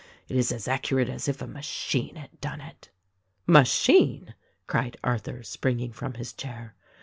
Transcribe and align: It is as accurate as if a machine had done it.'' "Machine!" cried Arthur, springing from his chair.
It 0.27 0.35
is 0.35 0.51
as 0.51 0.67
accurate 0.67 1.09
as 1.09 1.27
if 1.27 1.43
a 1.43 1.47
machine 1.47 2.15
had 2.15 2.41
done 2.41 2.59
it.'' 2.59 2.89
"Machine!" 3.45 4.33
cried 4.65 4.97
Arthur, 5.03 5.43
springing 5.43 5.91
from 5.91 6.15
his 6.15 6.33
chair. 6.33 6.73